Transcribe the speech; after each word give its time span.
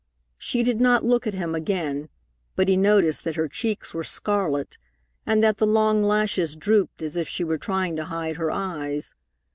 She 0.39 0.63
did 0.63 0.79
not 0.79 1.05
look 1.05 1.27
at 1.27 1.35
him 1.35 1.53
again, 1.53 2.09
but 2.55 2.67
he 2.67 2.75
noticed 2.75 3.23
that 3.23 3.35
her 3.35 3.47
cheeks 3.47 3.93
were 3.93 4.03
scarlet, 4.03 4.75
and 5.27 5.43
that 5.43 5.57
the 5.57 5.67
long 5.67 6.03
lashes 6.03 6.55
drooped 6.55 7.03
as 7.03 7.15
if 7.15 7.27
she 7.27 7.43
were 7.43 7.59
trying 7.59 7.95
to 7.97 8.05
hide 8.05 8.37
her 8.37 8.49
eyes. 8.49 9.13